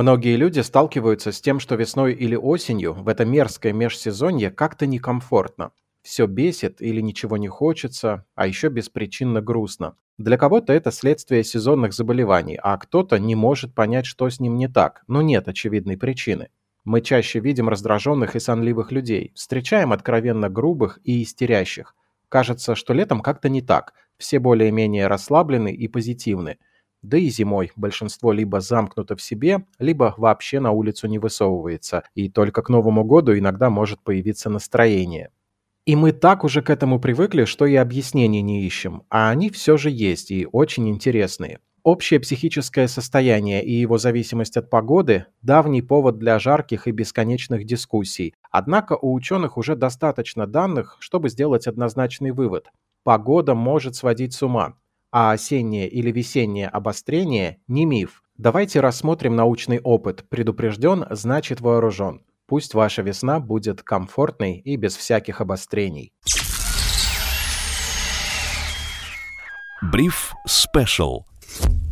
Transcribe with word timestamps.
Многие 0.00 0.36
люди 0.36 0.60
сталкиваются 0.60 1.32
с 1.32 1.40
тем, 1.40 1.58
что 1.58 1.74
весной 1.74 2.14
или 2.14 2.36
осенью 2.36 2.92
в 2.92 3.08
это 3.08 3.24
мерзкое 3.24 3.72
межсезонье 3.72 4.52
как-то 4.52 4.86
некомфортно. 4.86 5.72
Все 6.02 6.26
бесит 6.26 6.80
или 6.80 7.00
ничего 7.00 7.36
не 7.36 7.48
хочется, 7.48 8.24
а 8.36 8.46
еще 8.46 8.68
беспричинно 8.68 9.40
грустно. 9.40 9.96
Для 10.16 10.38
кого-то 10.38 10.72
это 10.72 10.92
следствие 10.92 11.42
сезонных 11.42 11.94
заболеваний, 11.94 12.60
а 12.62 12.78
кто-то 12.78 13.18
не 13.18 13.34
может 13.34 13.74
понять, 13.74 14.06
что 14.06 14.30
с 14.30 14.38
ним 14.38 14.54
не 14.54 14.68
так, 14.68 15.02
но 15.08 15.20
нет 15.20 15.48
очевидной 15.48 15.96
причины. 15.96 16.50
Мы 16.84 17.00
чаще 17.00 17.40
видим 17.40 17.68
раздраженных 17.68 18.36
и 18.36 18.38
сонливых 18.38 18.92
людей, 18.92 19.32
встречаем 19.34 19.92
откровенно 19.92 20.48
грубых 20.48 21.00
и 21.02 21.24
истерящих. 21.24 21.96
Кажется, 22.28 22.76
что 22.76 22.94
летом 22.94 23.20
как-то 23.20 23.48
не 23.48 23.62
так, 23.62 23.94
все 24.16 24.38
более-менее 24.38 25.08
расслаблены 25.08 25.72
и 25.72 25.88
позитивны. 25.88 26.58
Да 27.02 27.16
и 27.16 27.28
зимой 27.28 27.70
большинство 27.76 28.32
либо 28.32 28.60
замкнуто 28.60 29.14
в 29.14 29.22
себе, 29.22 29.64
либо 29.78 30.14
вообще 30.16 30.58
на 30.58 30.72
улицу 30.72 31.06
не 31.06 31.18
высовывается, 31.18 32.02
и 32.14 32.28
только 32.28 32.62
к 32.62 32.68
Новому 32.68 33.04
году 33.04 33.36
иногда 33.36 33.70
может 33.70 34.02
появиться 34.02 34.50
настроение. 34.50 35.30
И 35.86 35.96
мы 35.96 36.12
так 36.12 36.44
уже 36.44 36.60
к 36.60 36.70
этому 36.70 37.00
привыкли, 37.00 37.44
что 37.44 37.64
и 37.64 37.74
объяснений 37.74 38.42
не 38.42 38.66
ищем, 38.66 39.04
а 39.08 39.30
они 39.30 39.48
все 39.48 39.76
же 39.76 39.90
есть 39.90 40.30
и 40.30 40.46
очень 40.50 40.88
интересные. 40.88 41.60
Общее 41.84 42.20
психическое 42.20 42.88
состояние 42.88 43.64
и 43.64 43.72
его 43.72 43.96
зависимость 43.96 44.56
от 44.58 44.68
погоды– 44.68 45.26
давний 45.42 45.80
повод 45.80 46.18
для 46.18 46.38
жарких 46.38 46.86
и 46.86 46.90
бесконечных 46.90 47.64
дискуссий. 47.64 48.34
Однако 48.50 48.98
у 49.00 49.14
ученых 49.14 49.56
уже 49.56 49.76
достаточно 49.76 50.46
данных, 50.46 50.98
чтобы 51.00 51.30
сделать 51.30 51.66
однозначный 51.66 52.32
вывод. 52.32 52.66
Погода 53.04 53.54
может 53.54 53.94
сводить 53.94 54.34
с 54.34 54.42
ума, 54.42 54.74
а 55.10 55.32
осеннее 55.32 55.88
или 55.88 56.10
весеннее 56.10 56.68
обострение– 56.68 57.60
не 57.68 57.86
миф. 57.86 58.22
Давайте 58.36 58.80
рассмотрим 58.80 59.34
научный 59.34 59.80
опыт. 59.80 60.24
Предупрежден, 60.28 61.06
значит 61.10 61.60
вооружен. 61.60 62.22
Пусть 62.46 62.74
ваша 62.74 63.02
весна 63.02 63.40
будет 63.40 63.82
комфортной 63.82 64.58
и 64.58 64.76
без 64.76 64.96
всяких 64.96 65.40
обострений. 65.40 66.12
Бриф 69.82 70.32
Спешл. 70.46 71.24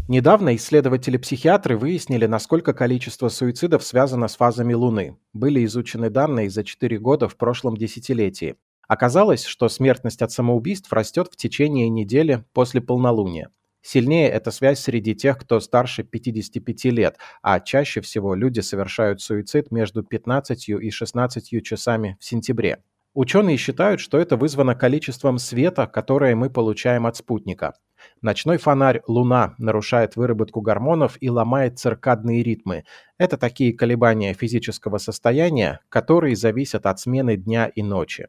Недавно 0.08 0.54
исследователи-психиатры 0.54 1.76
выяснили, 1.76 2.26
насколько 2.26 2.72
количество 2.72 3.28
суицидов 3.28 3.82
связано 3.82 4.28
с 4.28 4.36
фазами 4.36 4.72
Луны. 4.72 5.16
Были 5.32 5.64
изучены 5.64 6.10
данные 6.10 6.48
за 6.48 6.62
4 6.62 6.98
года 6.98 7.28
в 7.28 7.36
прошлом 7.36 7.76
десятилетии. 7.76 8.54
Оказалось, 8.88 9.44
что 9.44 9.68
смертность 9.68 10.22
от 10.22 10.30
самоубийств 10.30 10.92
растет 10.92 11.28
в 11.32 11.36
течение 11.36 11.88
недели 11.88 12.44
после 12.52 12.80
полнолуния. 12.80 13.50
Сильнее 13.82 14.28
эта 14.28 14.50
связь 14.50 14.80
среди 14.80 15.14
тех, 15.14 15.38
кто 15.38 15.60
старше 15.60 16.02
55 16.02 16.84
лет, 16.86 17.18
а 17.40 17.60
чаще 17.60 18.00
всего 18.00 18.34
люди 18.34 18.60
совершают 18.60 19.20
суицид 19.20 19.70
между 19.70 20.02
15 20.02 20.68
и 20.68 20.90
16 20.90 21.64
часами 21.64 22.16
в 22.18 22.24
сентябре. 22.24 22.82
Ученые 23.14 23.56
считают, 23.56 24.00
что 24.00 24.18
это 24.18 24.36
вызвано 24.36 24.74
количеством 24.74 25.38
света, 25.38 25.86
которое 25.86 26.34
мы 26.34 26.50
получаем 26.50 27.06
от 27.06 27.16
спутника. 27.16 27.72
Ночной 28.20 28.58
фонарь 28.58 29.02
Луна 29.06 29.54
нарушает 29.56 30.16
выработку 30.16 30.60
гормонов 30.60 31.16
и 31.20 31.30
ломает 31.30 31.78
циркадные 31.78 32.42
ритмы. 32.42 32.84
Это 33.16 33.38
такие 33.38 33.72
колебания 33.72 34.34
физического 34.34 34.98
состояния, 34.98 35.80
которые 35.88 36.36
зависят 36.36 36.84
от 36.86 37.00
смены 37.00 37.36
дня 37.36 37.68
и 37.68 37.82
ночи. 37.82 38.28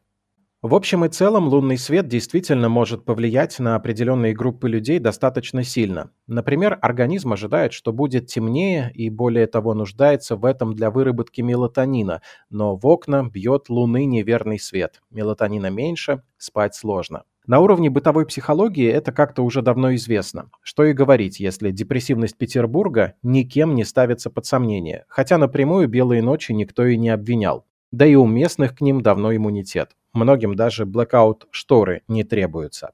В 0.60 0.74
общем 0.74 1.04
и 1.04 1.08
целом, 1.08 1.46
лунный 1.46 1.78
свет 1.78 2.08
действительно 2.08 2.68
может 2.68 3.04
повлиять 3.04 3.60
на 3.60 3.76
определенные 3.76 4.34
группы 4.34 4.68
людей 4.68 4.98
достаточно 4.98 5.62
сильно. 5.62 6.10
Например, 6.26 6.76
организм 6.82 7.32
ожидает, 7.32 7.72
что 7.72 7.92
будет 7.92 8.26
темнее 8.26 8.90
и 8.92 9.08
более 9.08 9.46
того 9.46 9.72
нуждается 9.74 10.34
в 10.34 10.44
этом 10.44 10.74
для 10.74 10.90
выработки 10.90 11.42
мелатонина, 11.42 12.22
но 12.50 12.74
в 12.74 12.84
окна 12.88 13.22
бьет 13.22 13.68
луны 13.68 14.04
неверный 14.04 14.58
свет. 14.58 15.00
Мелатонина 15.12 15.70
меньше, 15.70 16.22
спать 16.38 16.74
сложно. 16.74 17.22
На 17.46 17.60
уровне 17.60 17.88
бытовой 17.88 18.26
психологии 18.26 18.90
это 18.90 19.12
как-то 19.12 19.44
уже 19.44 19.62
давно 19.62 19.94
известно. 19.94 20.50
Что 20.60 20.84
и 20.86 20.92
говорить, 20.92 21.38
если 21.38 21.70
депрессивность 21.70 22.36
Петербурга 22.36 23.14
никем 23.22 23.76
не 23.76 23.84
ставится 23.84 24.28
под 24.28 24.44
сомнение, 24.44 25.04
хотя 25.06 25.38
напрямую 25.38 25.86
белые 25.86 26.20
ночи 26.20 26.50
никто 26.50 26.84
и 26.84 26.96
не 26.96 27.10
обвинял. 27.10 27.64
Да 27.92 28.04
и 28.04 28.16
у 28.16 28.26
местных 28.26 28.74
к 28.76 28.80
ним 28.80 29.02
давно 29.02 29.34
иммунитет. 29.36 29.92
Многим 30.12 30.54
даже 30.54 30.84
blackout-шторы 30.84 32.02
не 32.08 32.24
требуются. 32.24 32.92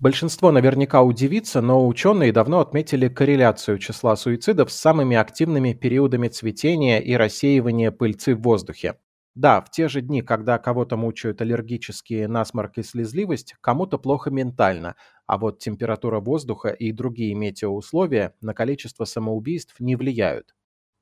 Большинство 0.00 0.50
наверняка 0.50 1.02
удивится, 1.02 1.60
но 1.60 1.86
ученые 1.86 2.32
давно 2.32 2.60
отметили 2.60 3.08
корреляцию 3.08 3.78
числа 3.78 4.16
суицидов 4.16 4.72
с 4.72 4.76
самыми 4.76 5.16
активными 5.16 5.74
периодами 5.74 6.28
цветения 6.28 7.00
и 7.00 7.14
рассеивания 7.14 7.90
пыльцы 7.90 8.34
в 8.34 8.40
воздухе. 8.40 8.94
Да, 9.34 9.60
в 9.60 9.70
те 9.70 9.88
же 9.88 10.00
дни, 10.00 10.22
когда 10.22 10.58
кого-то 10.58 10.96
мучают 10.96 11.40
аллергические 11.40 12.28
насморк 12.28 12.78
и 12.78 12.82
слезливость, 12.82 13.54
кому-то 13.60 13.98
плохо 13.98 14.30
ментально, 14.30 14.96
а 15.26 15.38
вот 15.38 15.58
температура 15.58 16.18
воздуха 16.18 16.70
и 16.70 16.92
другие 16.92 17.34
метеоусловия 17.34 18.34
на 18.40 18.54
количество 18.54 19.04
самоубийств 19.04 19.76
не 19.80 19.96
влияют. 19.96 20.54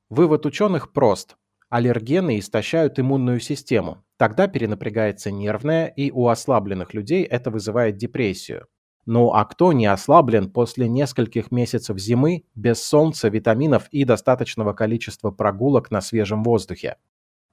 Вывод 0.09 0.45
ученых 0.45 0.91
прост. 0.91 1.37
Аллергены 1.69 2.39
истощают 2.39 2.99
иммунную 2.99 3.39
систему. 3.39 4.03
Тогда 4.17 4.47
перенапрягается 4.47 5.31
нервная, 5.31 5.85
и 5.85 6.09
у 6.09 6.27
ослабленных 6.27 6.95
людей 6.95 7.23
это 7.23 7.51
вызывает 7.51 7.95
депрессию. 7.95 8.65
Ну 9.05 9.31
а 9.31 9.45
кто 9.45 9.71
не 9.71 9.85
ослаблен 9.85 10.49
после 10.51 10.89
нескольких 10.89 11.51
месяцев 11.51 11.97
зимы, 11.99 12.43
без 12.55 12.83
солнца, 12.83 13.29
витаминов 13.29 13.87
и 13.91 14.03
достаточного 14.03 14.73
количества 14.73 15.31
прогулок 15.31 15.91
на 15.91 16.01
свежем 16.01 16.43
воздухе? 16.43 16.97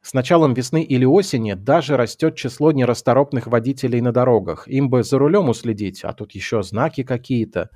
С 0.01 0.15
началом 0.15 0.55
весны 0.55 0.83
или 0.83 1.05
осени 1.05 1.55
даже 1.55 1.97
растет 1.97 2.37
число 2.37 2.73
нерасторопных 2.73 3.49
водителей 3.49 4.01
на 4.01 4.13
дорогах. 4.13 4.69
Им 4.69 4.89
бы 4.89 5.03
за 5.03 5.19
рулем 5.19 5.49
уследить, 5.49 6.05
а 6.05 6.13
тут 6.13 6.33
еще 6.33 6.63
знаки 6.63 7.03
какие-то. 7.03 7.71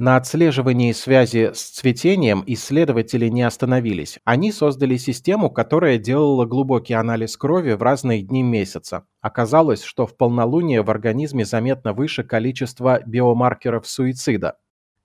На 0.00 0.14
отслеживании 0.14 0.92
связи 0.92 1.50
с 1.52 1.70
цветением 1.70 2.44
исследователи 2.46 3.26
не 3.26 3.42
остановились. 3.42 4.20
Они 4.22 4.52
создали 4.52 4.96
систему, 4.96 5.50
которая 5.50 5.98
делала 5.98 6.44
глубокий 6.44 6.94
анализ 6.94 7.36
крови 7.36 7.72
в 7.72 7.82
разные 7.82 8.22
дни 8.22 8.44
месяца. 8.44 9.06
Оказалось, 9.20 9.82
что 9.82 10.06
в 10.06 10.16
полнолуние 10.16 10.82
в 10.82 10.90
организме 10.90 11.44
заметно 11.44 11.94
выше 11.94 12.22
количество 12.22 13.00
биомаркеров 13.04 13.88
суицида. 13.88 14.58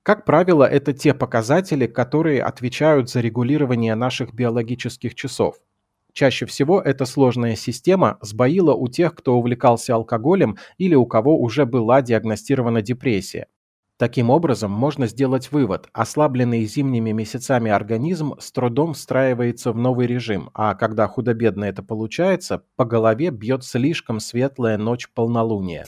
Как 0.03 0.25
правило, 0.25 0.63
это 0.63 0.93
те 0.93 1.15
показатели, 1.15 1.87
которые 1.87 2.43
отвечают 2.43 3.09
за 3.09 3.21
регулирование 3.21 3.95
наших 3.95 4.31
биологических 4.35 5.15
часов. 5.15 5.55
Чаще 6.11 6.45
всего 6.45 6.79
эта 6.79 7.05
сложная 7.05 7.55
система 7.55 8.19
сбоила 8.21 8.75
у 8.75 8.87
тех, 8.87 9.15
кто 9.15 9.33
увлекался 9.33 9.95
алкоголем 9.95 10.59
или 10.77 10.93
у 10.93 11.07
кого 11.07 11.35
уже 11.41 11.65
была 11.65 12.03
диагностирована 12.03 12.83
депрессия. 12.83 13.47
Таким 14.03 14.31
образом, 14.31 14.69
можно 14.69 15.07
сделать 15.07 15.49
вывод, 15.53 15.87
ослабленный 15.93 16.65
зимними 16.65 17.11
месяцами 17.11 17.71
организм 17.71 18.33
с 18.37 18.51
трудом 18.51 18.95
встраивается 18.95 19.71
в 19.71 19.77
новый 19.77 20.07
режим, 20.07 20.49
а 20.53 20.75
когда 20.75 21.07
худо-бедно 21.07 21.63
это 21.63 21.83
получается, 21.83 22.63
по 22.75 22.83
голове 22.83 23.29
бьет 23.29 23.63
слишком 23.63 24.19
светлая 24.19 24.77
ночь 24.77 25.07
полнолуния. 25.07 25.85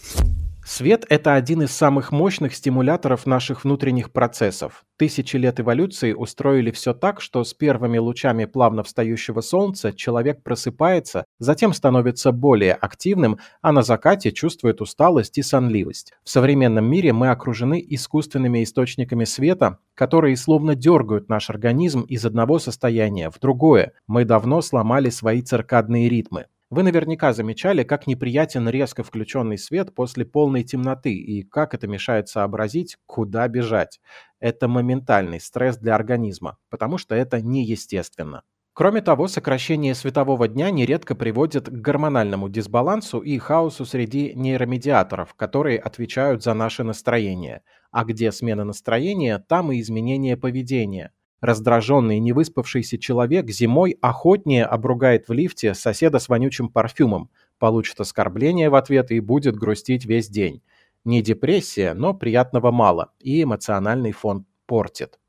Свет– 0.67 1.05
это 1.09 1.35
один 1.35 1.61
из 1.61 1.69
самых 1.69 2.11
мощных 2.11 2.55
стимуляторов 2.55 3.27
наших 3.27 3.63
внутренних 3.63 4.11
процессов. 4.11 4.83
Тысячи 4.97 5.37
лет 5.37 5.59
эволюции 5.59 6.11
устроили 6.11 6.71
все 6.71 6.95
так, 6.95 7.21
что 7.21 7.43
с 7.43 7.53
первыми 7.53 7.99
лучами 7.99 8.45
плавно 8.45 8.81
встающего 8.81 9.41
солнца 9.41 9.93
человек 9.93 10.41
просыпается, 10.41 11.25
затем 11.37 11.71
становится 11.71 12.31
более 12.31 12.73
активным, 12.73 13.37
а 13.61 13.71
на 13.71 13.83
закате 13.83 14.31
чувствует 14.31 14.81
усталость 14.81 15.37
и 15.37 15.43
сонливость. 15.43 16.13
В 16.23 16.31
современном 16.31 16.85
мире 16.85 17.13
мы 17.13 17.29
окружены 17.29 17.85
искусственными 17.87 18.63
источниками 18.63 19.25
света, 19.25 19.77
которые 19.93 20.35
словно 20.35 20.73
дергают 20.73 21.29
наш 21.29 21.51
организм 21.51 22.01
из 22.01 22.25
одного 22.25 22.57
состояния 22.57 23.29
в 23.29 23.39
другое. 23.39 23.91
Мы 24.07 24.25
давно 24.25 24.63
сломали 24.63 25.11
свои 25.11 25.43
циркадные 25.43 26.09
ритмы. 26.09 26.47
Вы 26.71 26.81
наверняка 26.81 27.31
замечали, 27.31 27.83
как 27.83 28.07
неприятен 28.07 28.67
резко 28.67 29.03
включенный 29.03 29.57
свет 29.57 29.93
после 29.93 30.25
полной 30.25 30.63
темноты 30.63 31.13
и 31.13 31.43
как 31.43 31.75
это 31.75 31.87
мешает 31.87 32.27
сообразить, 32.27 32.97
куда 33.05 33.47
бежать. 33.47 34.01
Это 34.39 34.67
моментальный 34.67 35.39
стресс 35.39 35.77
для 35.77 35.93
организма, 35.93 36.57
потому 36.69 36.97
что 36.97 37.13
это 37.13 37.39
неестественно. 37.39 38.41
Кроме 38.73 39.01
того, 39.01 39.27
сокращение 39.27 39.95
светового 39.95 40.47
дня 40.47 40.69
нередко 40.69 41.15
приводит 41.15 41.67
к 41.67 41.71
гормональному 41.71 42.49
дисбалансу 42.49 43.19
и 43.19 43.37
хаосу 43.37 43.85
среди 43.85 44.33
нейромедиаторов, 44.33 45.33
которые 45.35 45.79
отвечают 45.79 46.43
за 46.43 46.53
наше 46.55 46.83
настроение. 46.83 47.61
А 47.91 48.03
где 48.03 48.31
смена 48.31 48.65
настроения, 48.65 49.37
там 49.39 49.71
и 49.71 49.79
изменение 49.79 50.35
поведения– 50.35 51.11
Раздраженный 51.41 52.19
невыспавшийся 52.19 52.97
человек 52.97 53.49
зимой 53.49 53.97
охотнее 54.01 54.65
обругает 54.65 55.27
в 55.27 55.33
лифте 55.33 55.73
соседа 55.73 56.19
с 56.19 56.29
вонючим 56.29 56.69
парфюмом, 56.69 57.29
получит 57.59 57.99
оскорбление 57.99 58.69
в 58.69 58.75
ответ 58.75 59.11
и 59.11 59.19
будет 59.19 59.55
грустить 59.55 60.05
весь 60.05 60.29
день. 60.29 60.61
Не 61.03 61.21
депрессия, 61.21 61.93
но 61.93 62.13
приятного 62.13 62.71
мало, 62.71 63.11
и 63.19 63.43
эмоциональный 63.43 64.11
фон 64.11 64.45
портит. 64.65 65.19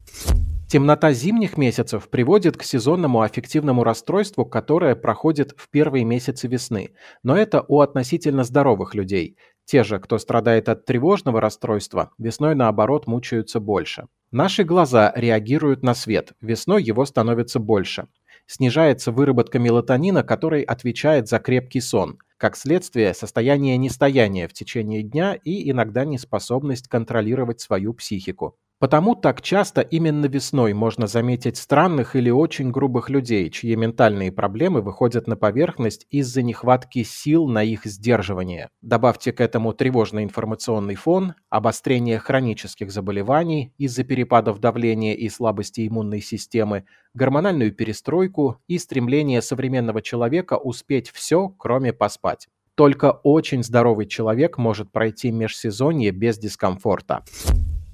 Темнота 0.68 1.12
зимних 1.12 1.56
месяцев 1.56 2.08
приводит 2.08 2.56
к 2.56 2.64
сезонному 2.64 3.20
аффективному 3.20 3.84
расстройству, 3.84 4.44
которое 4.44 4.96
проходит 4.96 5.54
в 5.56 5.68
первые 5.68 6.04
месяцы 6.04 6.48
весны. 6.48 6.90
Но 7.22 7.36
это 7.36 7.64
у 7.68 7.80
относительно 7.80 8.42
здоровых 8.42 8.94
людей. 8.94 9.36
Те 9.64 9.84
же, 9.84 10.00
кто 10.00 10.18
страдает 10.18 10.68
от 10.68 10.84
тревожного 10.84 11.40
расстройства, 11.40 12.10
весной 12.18 12.56
наоборот 12.56 13.06
мучаются 13.06 13.60
больше. 13.60 14.08
Наши 14.32 14.64
глаза 14.64 15.12
реагируют 15.14 15.82
на 15.82 15.94
свет, 15.94 16.32
весной 16.40 16.82
его 16.82 17.04
становится 17.06 17.60
больше. 17.60 18.08
Снижается 18.46 19.12
выработка 19.12 19.58
мелатонина, 19.58 20.22
который 20.22 20.62
отвечает 20.62 21.28
за 21.28 21.38
крепкий 21.38 21.80
сон. 21.80 22.18
Как 22.36 22.56
следствие, 22.56 23.14
состояние 23.14 23.76
нестояния 23.76 24.48
в 24.48 24.52
течение 24.52 25.02
дня 25.02 25.34
и 25.34 25.70
иногда 25.70 26.04
неспособность 26.04 26.88
контролировать 26.88 27.60
свою 27.60 27.94
психику. 27.94 28.58
Потому 28.78 29.14
так 29.14 29.40
часто 29.40 29.80
именно 29.80 30.26
весной 30.26 30.74
можно 30.74 31.06
заметить 31.06 31.56
странных 31.56 32.14
или 32.14 32.28
очень 32.28 32.70
грубых 32.70 33.08
людей, 33.08 33.48
чьи 33.48 33.74
ментальные 33.74 34.32
проблемы 34.32 34.82
выходят 34.82 35.26
на 35.26 35.34
поверхность 35.34 36.06
из-за 36.10 36.42
нехватки 36.42 37.02
сил 37.02 37.46
на 37.46 37.62
их 37.62 37.86
сдерживание. 37.86 38.68
Добавьте 38.82 39.32
к 39.32 39.40
этому 39.40 39.72
тревожный 39.72 40.24
информационный 40.24 40.94
фон, 40.94 41.32
обострение 41.48 42.18
хронических 42.18 42.92
заболеваний 42.92 43.72
из-за 43.78 44.04
перепадов 44.04 44.60
давления 44.60 45.14
и 45.14 45.30
слабости 45.30 45.88
иммунной 45.88 46.20
системы, 46.20 46.84
гормональную 47.14 47.72
перестройку 47.72 48.60
и 48.68 48.76
стремление 48.76 49.40
современного 49.40 50.02
человека 50.02 50.58
успеть 50.58 51.08
все, 51.08 51.48
кроме 51.48 51.94
поспать. 51.94 52.48
Только 52.74 53.12
очень 53.22 53.64
здоровый 53.64 54.04
человек 54.04 54.58
может 54.58 54.92
пройти 54.92 55.30
межсезонье 55.30 56.10
без 56.10 56.36
дискомфорта. 56.36 57.24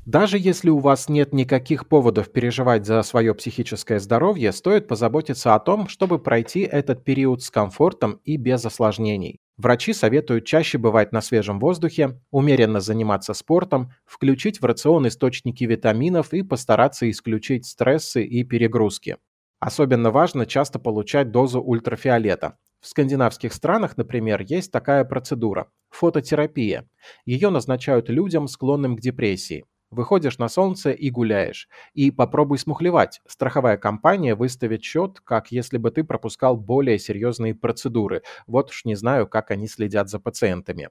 Даже 0.04 0.36
если 0.36 0.68
у 0.68 0.78
вас 0.78 1.08
нет 1.08 1.32
никаких 1.32 1.86
поводов 1.86 2.32
переживать 2.32 2.84
за 2.84 3.02
свое 3.02 3.34
психическое 3.34 4.00
здоровье, 4.00 4.50
стоит 4.50 4.88
позаботиться 4.88 5.54
о 5.54 5.60
том, 5.60 5.86
чтобы 5.86 6.18
пройти 6.18 6.60
этот 6.62 7.04
период 7.04 7.40
с 7.40 7.50
комфортом 7.52 8.20
и 8.24 8.36
без 8.36 8.64
осложнений. 8.64 9.38
Врачи 9.56 9.92
советуют 9.92 10.44
чаще 10.44 10.78
бывать 10.78 11.12
на 11.12 11.20
свежем 11.20 11.60
воздухе, 11.60 12.20
умеренно 12.32 12.80
заниматься 12.80 13.32
спортом, 13.32 13.92
включить 14.04 14.60
в 14.60 14.64
рацион 14.64 15.06
источники 15.06 15.62
витаминов 15.62 16.32
и 16.32 16.42
постараться 16.42 17.08
исключить 17.08 17.64
стрессы 17.64 18.24
и 18.24 18.42
перегрузки. 18.42 19.18
Особенно 19.60 20.10
важно 20.10 20.46
часто 20.46 20.80
получать 20.80 21.30
дозу 21.30 21.62
ультрафиолета. 21.62 22.56
В 22.80 22.88
скандинавских 22.88 23.52
странах, 23.52 23.96
например, 23.96 24.42
есть 24.42 24.72
такая 24.72 25.04
процедура– 25.04 25.68
фототерапия. 25.90 26.88
Ее 27.24 27.50
назначают 27.50 28.08
людям, 28.08 28.48
склонным 28.48 28.96
к 28.96 29.00
депрессии. 29.00 29.64
Выходишь 29.92 30.38
на 30.38 30.48
солнце 30.48 30.90
и 30.90 31.10
гуляешь. 31.10 31.68
И 31.92 32.10
попробуй 32.10 32.56
смухлевать. 32.56 33.20
Страховая 33.26 33.76
компания 33.76 34.34
выставит 34.34 34.82
счет, 34.82 35.20
как 35.20 35.52
если 35.52 35.76
бы 35.76 35.90
ты 35.90 36.02
пропускал 36.02 36.56
более 36.56 36.98
серьезные 36.98 37.54
процедуры. 37.54 38.22
Вот 38.46 38.70
уж 38.70 38.86
не 38.86 38.94
знаю, 38.94 39.28
как 39.28 39.50
они 39.50 39.68
следят 39.68 40.08
за 40.08 40.18
пациентами. 40.18 40.88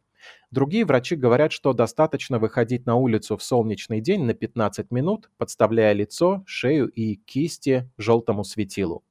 Другие 0.51 0.85
врачи 0.85 1.15
говорят, 1.15 1.51
что 1.51 1.73
достаточно 1.73 2.37
выходить 2.37 2.85
на 2.85 2.93
улицу 2.93 3.37
в 3.37 3.43
солнечный 3.43 4.01
день 4.01 4.23
на 4.23 4.35
15 4.35 4.91
минут, 4.91 5.31
подставляя 5.39 5.93
лицо, 5.93 6.43
шею 6.45 6.87
и 6.87 7.15
кисти 7.15 7.89
желтому 7.97 8.43
светилу. 8.43 9.03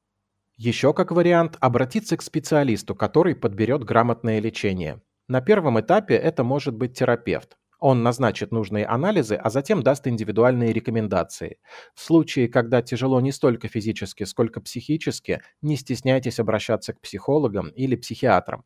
Еще 0.57 0.95
как 0.95 1.11
вариант 1.11 1.57
обратиться 1.59 2.17
к 2.17 2.23
специалисту, 2.23 2.95
который 2.95 3.35
подберет 3.35 3.83
грамотное 3.83 4.39
лечение. 4.39 5.01
На 5.27 5.41
первом 5.41 5.81
этапе 5.81 6.15
это 6.15 6.45
может 6.45 6.77
быть 6.77 6.97
терапевт. 6.97 7.57
Он 7.81 8.03
назначит 8.03 8.53
нужные 8.53 8.85
анализы, 8.87 9.35
а 9.35 9.49
затем 9.49 9.83
даст 9.83 10.07
индивидуальные 10.07 10.73
рекомендации. 10.73 11.59
В 11.95 12.03
случае, 12.03 12.49
когда 12.49 12.83
тяжело 12.83 13.21
не 13.21 13.33
столько 13.33 13.69
физически, 13.69 14.25
сколько 14.25 14.61
психически, 14.61 15.41
не 15.63 15.77
стесняйтесь 15.77 16.39
обращаться 16.39 16.93
к 16.93 17.01
психологам 17.01 17.69
или 17.71 17.97
психиатрам. 17.97 18.65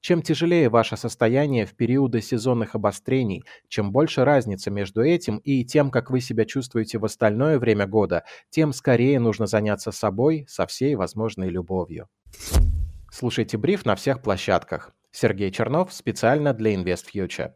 Чем 0.00 0.22
тяжелее 0.22 0.70
ваше 0.70 0.96
состояние 0.96 1.66
в 1.66 1.74
периоды 1.74 2.22
сезонных 2.22 2.74
обострений, 2.74 3.44
чем 3.68 3.90
больше 3.90 4.24
разница 4.24 4.70
между 4.70 5.02
этим 5.02 5.38
и 5.38 5.64
тем, 5.64 5.90
как 5.90 6.10
вы 6.10 6.20
себя 6.20 6.44
чувствуете 6.44 6.98
в 6.98 7.04
остальное 7.04 7.58
время 7.58 7.86
года, 7.86 8.24
тем 8.48 8.72
скорее 8.72 9.18
нужно 9.18 9.46
заняться 9.46 9.90
собой 9.90 10.46
со 10.48 10.66
всей 10.66 10.94
возможной 10.94 11.50
любовью. 11.50 12.08
Слушайте 13.10 13.58
бриф 13.58 13.84
на 13.84 13.96
всех 13.96 14.22
площадках. 14.22 14.92
Сергей 15.10 15.50
Чернов 15.50 15.92
специально 15.92 16.54
для 16.54 16.74
InvestFuture. 16.74 17.52